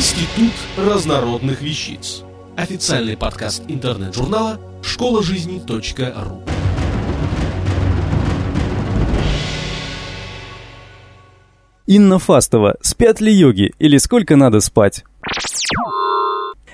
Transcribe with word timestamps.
Институт 0.00 0.54
разнородных 0.78 1.60
вещиц. 1.60 2.22
Официальный 2.56 3.18
подкаст 3.18 3.64
интернет-журнала 3.68 4.58
школа 4.80 5.22
жизни 5.22 5.60
.ру. 5.68 6.42
Инна 11.86 12.18
Фастова. 12.18 12.76
Спят 12.80 13.20
ли 13.20 13.30
йоги 13.30 13.74
или 13.78 13.98
сколько 13.98 14.36
надо 14.36 14.60
спать? 14.60 15.04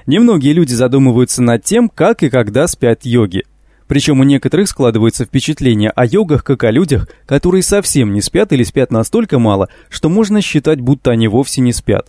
Немногие 0.06 0.52
люди 0.52 0.74
задумываются 0.74 1.43
над 1.43 1.64
тем, 1.64 1.88
как 1.88 2.22
и 2.22 2.30
когда 2.30 2.68
спят 2.68 3.04
йоги. 3.04 3.43
Причем 3.88 4.20
у 4.20 4.22
некоторых 4.22 4.68
складывается 4.68 5.24
впечатление 5.24 5.90
о 5.90 6.06
йогах 6.06 6.45
как 6.45 6.62
о 6.62 6.70
людях, 6.70 7.08
которые 7.27 7.64
совсем 7.64 8.12
не 8.12 8.20
спят 8.20 8.52
или 8.52 8.62
спят 8.62 8.93
настолько 8.93 9.40
мало, 9.40 9.68
что 9.88 10.08
можно 10.08 10.40
считать, 10.40 10.80
будто 10.80 11.11
они 11.11 11.27
вовсе 11.27 11.61
не 11.61 11.72
спят. 11.72 12.07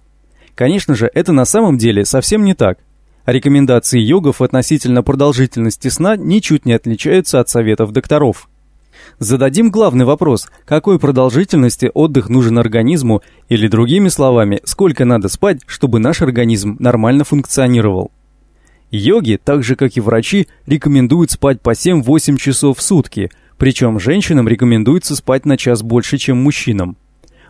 Конечно 0.57 0.95
же, 0.95 1.07
это 1.13 1.33
на 1.33 1.45
самом 1.45 1.77
деле 1.77 2.03
совсем 2.03 2.43
не 2.43 2.55
так. 2.55 2.79
Рекомендации 3.27 3.99
йогов 3.99 4.41
относительно 4.41 5.03
продолжительности 5.03 5.89
сна 5.89 6.17
ничуть 6.17 6.65
не 6.65 6.73
отличаются 6.73 7.39
от 7.39 7.47
советов 7.47 7.91
докторов. 7.91 8.49
Зададим 9.19 9.69
главный 9.69 10.05
вопрос, 10.05 10.47
какой 10.65 10.97
продолжительности 10.97 11.91
отдых 11.93 12.29
нужен 12.29 12.57
организму, 12.57 13.21
или 13.49 13.67
другими 13.67 14.09
словами, 14.09 14.59
сколько 14.63 15.05
надо 15.05 15.29
спать, 15.29 15.61
чтобы 15.67 15.99
наш 15.99 16.23
организм 16.23 16.75
нормально 16.79 17.23
функционировал. 17.23 18.09
Йоги, 18.89 19.39
так 19.43 19.63
же 19.63 19.75
как 19.75 19.95
и 19.95 20.01
врачи, 20.01 20.47
рекомендуют 20.65 21.29
спать 21.29 21.61
по 21.61 21.73
7-8 21.73 22.37
часов 22.37 22.79
в 22.79 22.81
сутки, 22.81 23.29
причем 23.59 23.99
женщинам 23.99 24.47
рекомендуется 24.47 25.15
спать 25.15 25.45
на 25.45 25.55
час 25.55 25.83
больше, 25.83 26.17
чем 26.17 26.37
мужчинам. 26.37 26.97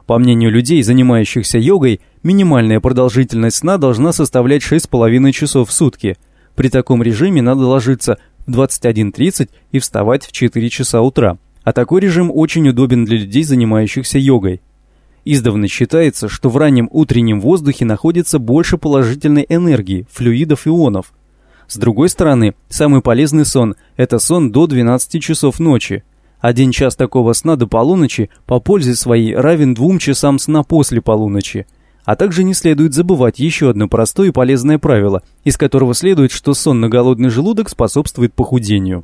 По 0.08 0.18
мнению 0.18 0.52
людей, 0.52 0.82
занимающихся 0.84 1.60
йогой, 1.60 2.00
минимальная 2.24 2.80
продолжительность 2.80 3.58
сна 3.58 3.78
должна 3.78 4.14
составлять 4.14 4.64
6,5 4.64 5.32
часов 5.34 5.70
в 5.70 5.74
сутки. 5.74 6.16
При 6.56 6.70
таком 6.70 7.04
режиме 7.04 7.42
надо 7.42 7.68
ложиться 7.68 8.18
в 8.48 8.58
21.30 8.58 9.50
и 9.74 9.80
вставать 9.80 10.26
в 10.26 10.32
4 10.32 10.70
часа 10.70 11.02
утра. 11.02 11.38
А 11.64 11.74
такой 11.74 12.00
режим 12.00 12.32
очень 12.34 12.70
удобен 12.70 13.04
для 13.04 13.18
людей, 13.18 13.44
занимающихся 13.44 14.18
йогой. 14.18 14.62
Издавна 15.26 15.68
считается, 15.68 16.30
что 16.30 16.50
в 16.50 16.56
раннем 16.56 16.88
утреннем 16.90 17.42
воздухе 17.42 17.84
находится 17.84 18.40
больше 18.40 18.78
положительной 18.78 19.46
энергии, 19.50 20.08
флюидов 20.10 20.66
ионов. 20.66 21.12
С 21.68 21.76
другой 21.76 22.08
стороны, 22.08 22.56
самый 22.70 23.02
полезный 23.02 23.44
сон– 23.44 23.76
это 23.98 24.20
сон 24.20 24.54
до 24.54 24.68
12 24.68 25.22
часов 25.22 25.60
ночи. 25.60 26.06
Один 26.40 26.72
час 26.72 26.96
такого 26.96 27.34
сна 27.34 27.56
до 27.56 27.68
полуночи 27.68 28.30
по 28.46 28.60
пользе 28.60 28.96
своей 28.96 29.36
равен 29.36 29.74
двум 29.74 29.98
часам 29.98 30.38
сна 30.38 30.64
после 30.64 31.02
полуночи. 31.02 31.66
А 32.06 32.16
также 32.16 32.44
не 32.44 32.54
следует 32.54 32.94
забывать 32.94 33.40
еще 33.40 33.70
одно 33.70 33.88
простое 33.88 34.30
и 34.30 34.32
полезное 34.32 34.78
правило, 34.78 35.24
из 35.44 35.58
которого 35.58 35.94
следует, 35.94 36.32
что 36.32 36.54
сон 36.54 36.80
на 36.80 36.90
голодный 36.90 37.30
желудок 37.30 37.70
способствует 37.70 38.34
похудению. 38.34 39.04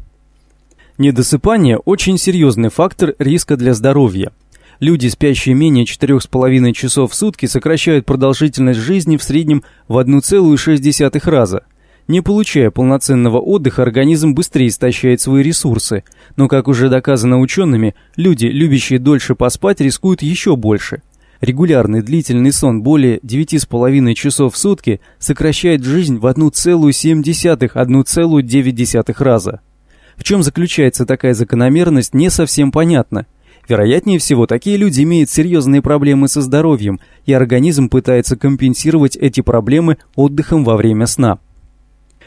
Недосыпание– 0.97 1.77
очень 1.85 2.17
серьезный 2.17 2.69
фактор 2.69 3.15
риска 3.17 3.57
для 3.57 3.73
здоровья. 3.73 4.31
Люди, 4.79 5.07
спящие 5.07 5.55
менее 5.55 5.85
4,5 5.85 6.71
часов 6.73 7.11
в 7.11 7.15
сутки, 7.15 7.47
сокращают 7.47 8.05
продолжительность 8.05 8.79
жизни 8.79 9.17
в 9.17 9.23
среднем 9.23 9.63
в 9.87 9.97
1,6 9.97 11.29
раза. 11.29 11.63
Не 12.07 12.21
получая 12.21 12.69
полноценного 12.69 13.39
отдыха, 13.39 13.81
организм 13.81 14.33
быстрее 14.33 14.67
истощает 14.67 15.21
свои 15.21 15.41
ресурсы. 15.41 16.03
Но, 16.35 16.49
как 16.49 16.67
уже 16.67 16.89
доказано 16.89 17.39
учеными, 17.39 17.95
люди, 18.17 18.47
любящие 18.47 18.99
дольше 18.99 19.35
поспать, 19.35 19.79
рискуют 19.79 20.21
еще 20.21 20.57
больше. 20.57 21.01
Регулярный 21.39 22.01
длительный 22.01 22.51
сон 22.51 22.83
более 22.83 23.19
9,5 23.19 24.13
часов 24.15 24.53
в 24.53 24.57
сутки 24.57 24.99
сокращает 25.19 25.81
жизнь 25.83 26.17
в 26.17 26.25
1,7-1,9 26.25 29.23
раза. 29.23 29.61
В 30.15 30.23
чем 30.23 30.43
заключается 30.43 31.05
такая 31.05 31.33
закономерность, 31.33 32.13
не 32.13 32.29
совсем 32.29 32.71
понятно. 32.71 33.25
Вероятнее 33.67 34.19
всего, 34.19 34.45
такие 34.45 34.77
люди 34.77 35.01
имеют 35.03 35.29
серьезные 35.29 35.81
проблемы 35.81 36.27
со 36.27 36.41
здоровьем, 36.41 36.99
и 37.25 37.33
организм 37.33 37.87
пытается 37.87 38.35
компенсировать 38.35 39.15
эти 39.15 39.41
проблемы 39.41 39.97
отдыхом 40.15 40.65
во 40.65 40.75
время 40.75 41.07
сна. 41.07 41.39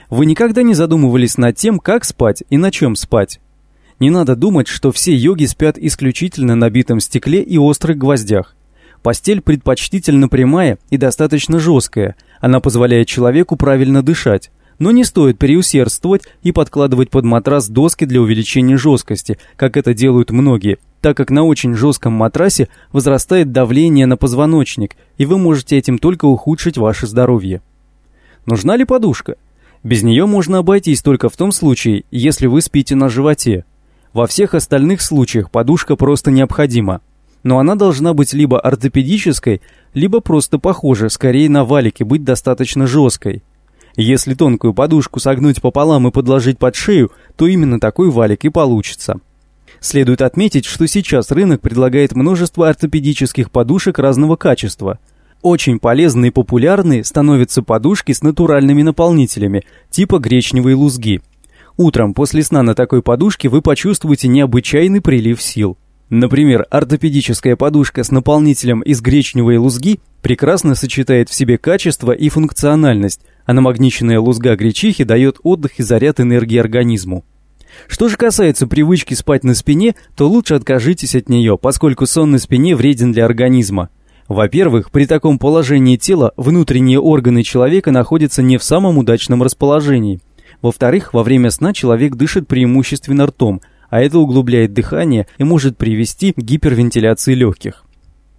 Вы 0.09 0.27
никогда 0.27 0.63
не 0.63 0.75
задумывались 0.75 1.37
над 1.37 1.57
тем, 1.57 1.79
как 1.79 2.05
спать 2.05 2.45
и 2.49 2.57
на 2.57 2.71
чем 2.71 2.95
спать? 2.95 3.41
Не 3.99 4.11
надо 4.11 4.37
думать, 4.37 4.69
что 4.69 4.93
все 4.93 5.15
йоги 5.15 5.47
спят 5.47 5.79
исключительно 5.79 6.55
на 6.55 6.71
битом 6.71 7.01
стекле 7.01 7.43
и 7.43 7.59
острых 7.59 7.97
гвоздях. 7.99 8.55
Постель 9.03 9.41
предпочтительно 9.41 10.29
прямая 10.29 10.79
и 10.91 10.97
достаточно 10.97 11.59
жесткая, 11.59 12.15
она 12.41 12.61
позволяет 12.61 13.09
человеку 13.09 13.57
правильно 13.57 14.03
дышать. 14.03 14.51
Но 14.79 14.91
не 14.91 15.05
стоит 15.05 15.39
переусердствовать 15.39 16.25
и 16.43 16.53
подкладывать 16.53 17.09
под 17.09 17.25
матрас 17.25 17.69
доски 17.69 18.05
для 18.05 18.21
увеличения 18.21 18.77
жесткости, 18.77 19.39
как 19.57 19.79
это 19.79 19.95
делают 19.95 20.31
многие, 20.31 20.77
так 21.01 21.17
как 21.17 21.31
на 21.31 21.45
очень 21.45 21.75
жестком 21.75 22.13
матрасе 22.13 22.69
возрастает 22.93 23.53
давление 23.53 24.05
на 24.05 24.19
позвоночник, 24.19 24.97
и 25.17 25.25
вы 25.25 25.39
можете 25.39 25.79
этим 25.79 25.99
только 25.99 26.27
ухудшить 26.27 26.77
ваше 26.77 27.07
здоровье. 27.07 27.63
Нужна 28.45 28.77
ли 28.77 28.85
подушка? 28.85 29.37
Без 29.83 30.03
нее 30.03 30.27
можно 30.27 30.59
обойтись 30.59 31.03
только 31.03 31.29
в 31.29 31.37
том 31.37 31.53
случае, 31.53 32.05
если 32.11 32.47
вы 32.47 32.61
спите 32.61 32.95
на 32.95 33.09
животе. 33.09 33.65
Во 34.13 34.27
всех 34.27 34.55
остальных 34.55 35.03
случаях 35.03 35.51
подушка 35.51 35.97
просто 35.97 36.31
необходима. 36.31 37.01
Но 37.43 37.59
она 37.59 37.75
должна 37.75 38.15
быть 38.15 38.33
либо 38.33 38.59
ортопедической, 38.59 39.61
либо 39.95 40.21
просто 40.21 40.59
похожа, 40.59 41.09
скорее 41.09 41.49
на 41.49 41.65
валики, 41.65 42.03
быть 42.03 42.25
достаточно 42.25 42.87
жесткой. 42.87 43.43
Если 43.97 44.35
тонкую 44.35 44.75
подушку 44.75 45.21
согнуть 45.21 45.63
пополам 45.63 46.09
и 46.09 46.11
подложить 46.11 46.59
под 46.59 46.75
шею, 46.75 47.13
то 47.37 47.47
именно 47.47 47.81
такой 47.81 48.11
валик 48.11 48.45
и 48.45 48.51
получится. 48.51 49.21
Следует 49.81 50.23
отметить, 50.23 50.65
что 50.65 50.87
сейчас 50.87 51.31
рынок 51.31 51.61
предлагает 51.61 52.15
множество 52.15 52.69
ортопедических 52.69 53.51
подушек 53.51 53.99
разного 53.99 54.37
качества. 54.37 54.99
Очень 55.43 55.79
полезны 55.79 56.29
и 56.29 56.31
популярны 56.31 57.05
становятся 57.05 57.63
подушки 57.63 58.13
с 58.13 58.23
натуральными 58.23 58.83
наполнителями, 58.83 59.65
типа 59.91 60.19
гречневой 60.19 60.75
лузги. 60.75 61.21
Утром 61.77 62.15
после 62.15 62.43
сна 62.43 62.63
на 62.63 62.75
такой 62.75 63.03
подушке 63.03 63.49
вы 63.49 63.63
почувствуете 63.63 64.29
необычайный 64.29 65.01
прилив 65.01 65.41
сил. 65.43 65.77
Например, 66.09 66.67
ортопедическая 66.71 67.57
подушка 67.57 68.05
с 68.05 68.13
наполнителем 68.13 68.81
из 68.81 69.01
гречневой 69.01 69.57
лузги 69.57 70.01
прекрасно 70.23 70.75
сочетает 70.75 71.29
в 71.29 71.35
себе 71.35 71.59
качество 71.59 72.13
и 72.13 72.29
функциональность, 72.29 73.21
а 73.45 73.53
намагниченная 73.53 74.21
лузга 74.21 74.55
гречихи 74.55 75.05
дает 75.05 75.39
отдых 75.43 75.79
и 75.79 75.83
заряд 75.83 76.21
энергии 76.21 76.59
организму. 76.59 77.25
Что 77.89 78.09
же 78.09 78.17
касается 78.17 78.67
привычки 78.67 79.15
спать 79.15 79.45
на 79.45 79.55
спине, 79.55 79.97
то 80.17 80.29
лучше 80.29 80.55
откажитесь 80.55 81.15
от 81.15 81.29
нее, 81.29 81.59
поскольку 81.59 82.07
сон 82.07 82.31
на 82.31 82.39
спине 82.39 82.75
вреден 82.75 83.13
для 83.13 83.25
организма. 83.25 83.91
Во-первых, 84.29 84.91
при 84.91 85.07
таком 85.07 85.39
положении 85.39 85.97
тела 85.97 86.33
внутренние 86.37 87.01
органы 87.01 87.43
человека 87.43 87.91
находятся 87.93 88.43
не 88.43 88.59
в 88.59 88.63
самом 88.63 88.99
удачном 88.99 89.43
расположении. 89.43 90.21
Во-вторых, 90.63 91.15
во 91.15 91.23
время 91.23 91.51
сна 91.51 91.73
человек 91.73 92.17
дышит 92.17 92.49
преимущественно 92.49 93.27
ртом– 93.27 93.61
а 93.91 94.01
это 94.01 94.19
углубляет 94.19 94.73
дыхание 94.73 95.27
и 95.39 95.45
может 95.45 95.77
привести 95.77 96.33
к 96.33 96.39
гипервентиляции 96.39 97.35
легких. 97.35 97.85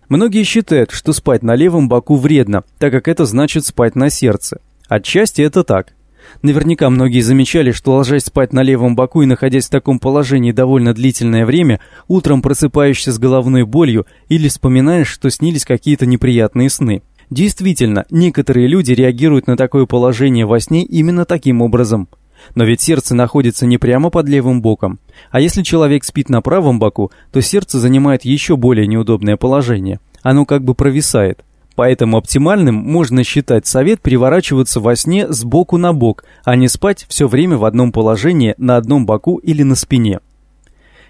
Многие 0.09 0.44
считают, 0.44 0.92
что 0.92 1.14
спать 1.14 1.44
на 1.44 1.56
левом 1.56 1.90
боку 1.90 2.16
вредно, 2.16 2.64
так 2.80 2.92
как 2.92 3.08
это 3.08 3.25
значит 3.25 3.66
спать 3.66 3.96
на 3.96 4.09
сердце. 4.09 4.62
Отчасти 4.88 5.42
это 5.42 5.64
так. 5.64 5.94
Наверняка 6.41 6.89
многие 6.89 7.21
замечали, 7.21 7.71
что 7.71 7.95
ложась 7.95 8.25
спать 8.25 8.53
на 8.53 8.63
левом 8.63 8.95
боку 8.95 9.21
и 9.21 9.25
находясь 9.25 9.67
в 9.67 9.71
таком 9.71 9.99
положении 9.99 10.51
довольно 10.51 10.93
длительное 10.93 11.45
время, 11.45 11.79
утром 12.07 12.41
просыпаешься 12.41 13.11
с 13.11 13.19
головной 13.19 13.63
болью 13.63 14.05
или 14.29 14.47
вспоминаешь, 14.47 15.07
что 15.07 15.29
снились 15.29 15.65
какие-то 15.65 16.05
неприятные 16.05 16.69
сны. 16.69 17.01
Действительно, 17.29 18.06
некоторые 18.09 18.68
люди 18.68 18.94
реагируют 18.94 19.47
на 19.47 19.57
такое 19.57 19.85
положение 19.85 20.45
во 20.45 20.59
сне 20.59 20.83
именно 20.83 21.25
таким 21.25 21.62
образом– 21.62 22.07
но 22.56 22.63
ведь 22.63 22.81
сердце 22.81 23.15
находится 23.15 23.65
не 23.65 23.77
прямо 23.77 24.09
под 24.09 24.27
левым 24.27 24.62
боком. 24.62 25.00
А 25.31 25.39
если 25.39 25.63
человек 25.63 26.03
спит 26.03 26.30
на 26.30 26.41
правом 26.41 26.80
боку, 26.80 27.12
то 27.31 27.41
сердце 27.41 27.80
занимает 27.80 28.25
еще 28.25 28.56
более 28.56 28.88
неудобное 28.88 29.38
положение. 29.38 30.00
Оно 30.21 30.45
как 30.45 30.63
бы 30.63 30.73
провисает. 30.73 31.44
Поэтому 31.77 32.18
оптимальным 32.18 32.74
можно 32.74 33.24
считать 33.24 33.68
совет 33.68 34.01
переворачиваться 34.01 34.79
во 34.79 34.95
сне 34.95 35.31
с 35.31 35.44
боку 35.44 35.77
на 35.77 35.94
бок, 35.94 36.24
а 36.44 36.56
не 36.56 36.69
спать 36.69 37.06
все 37.07 37.27
время 37.27 37.57
в 37.57 37.65
одном 37.65 37.91
положении 37.91 38.56
на 38.57 38.77
одном 38.77 39.06
боку 39.06 39.38
или 39.38 39.62
на 39.62 39.75
спине. 39.75 40.19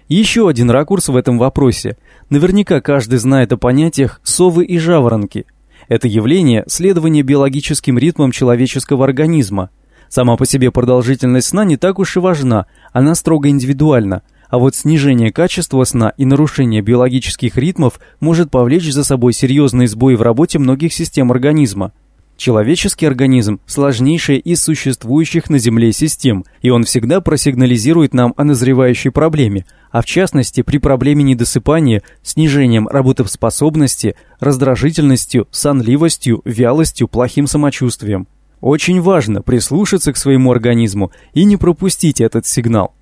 Еще 0.08 0.46
один 0.46 0.68
ракурс 0.68 1.08
в 1.08 1.16
этом 1.16 1.38
вопросе. 1.38 1.96
Наверняка 2.28 2.82
каждый 2.82 3.18
знает 3.18 3.50
о 3.54 3.56
понятиях 3.56 4.20
«совы» 4.22 4.66
и 4.66 4.76
«жаворонки». 4.76 5.46
Это 5.88 6.06
явление– 6.06 6.64
следование 6.66 7.22
биологическим 7.22 7.96
ритмам 7.96 8.30
человеческого 8.30 9.06
организма– 9.06 9.70
Сама 10.08 10.36
по 10.36 10.46
себе 10.46 10.70
продолжительность 10.70 11.48
сна 11.48 11.64
не 11.64 11.76
так 11.76 11.98
уж 11.98 12.16
и 12.16 12.20
важна, 12.20 12.64
она 12.94 13.14
строго 13.14 13.50
индивидуальна, 13.50 14.22
а 14.48 14.58
вот 14.58 14.74
снижение 14.74 15.32
качества 15.32 15.84
сна 15.84 16.12
и 16.16 16.24
нарушение 16.24 16.80
биологических 16.80 17.56
ритмов 17.56 18.00
может 18.20 18.50
повлечь 18.50 18.90
за 18.92 19.04
собой 19.04 19.32
серьезные 19.32 19.88
сбои 19.88 20.14
в 20.14 20.22
работе 20.22 20.58
многих 20.58 20.92
систем 20.92 21.30
организма. 21.30 21.92
Человеческий 22.38 23.04
организм– 23.04 23.58
сложнейшая 23.66 24.36
из 24.36 24.62
существующих 24.62 25.50
на 25.50 25.58
Земле 25.58 25.92
систем, 25.92 26.44
и 26.62 26.70
он 26.70 26.84
всегда 26.84 27.20
просигнализирует 27.20 28.14
нам 28.14 28.32
о 28.36 28.44
назревающей 28.44 29.10
проблеме, 29.10 29.66
а 29.90 30.02
в 30.02 30.06
частности 30.06 30.62
при 30.62 30.78
проблеме 30.78 31.24
недосыпания, 31.24 32.04
снижением 32.22 32.86
работоспособности, 32.86 34.14
раздражительностью, 34.38 35.48
сонливостью, 35.50 36.40
вялостью, 36.44 37.08
плохим 37.08 37.48
самочувствием. 37.48 38.28
Очень 38.60 39.00
важно 39.00 39.42
прислушаться 39.42 40.12
к 40.12 40.16
своему 40.16 40.52
организму 40.52 41.10
и 41.32 41.44
не 41.44 41.56
пропустить 41.56 42.20
этот 42.20 42.46
сигнал. 42.46 42.94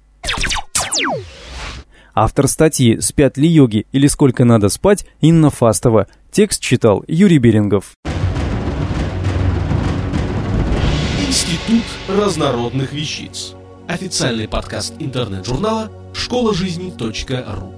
Автор 2.18 2.48
статьи 2.48 2.98
«Спят 2.98 3.36
ли 3.36 3.46
йоги 3.46 3.86
или 3.92 4.06
сколько 4.06 4.46
надо 4.46 4.70
спать» 4.70 5.04
Инна 5.20 5.50
Фастова. 5.50 6.06
Текст 6.32 6.62
читал 6.62 7.04
Юрий 7.06 7.36
Берингов. 7.36 7.92
Институт 11.28 11.84
разнородных 12.08 12.94
вещиц. 12.94 13.52
Официальный 13.86 14.48
подкаст 14.48 14.94
интернет-журнала 14.98 15.92
школа 16.14 16.54
жизни.ру. 16.54 17.74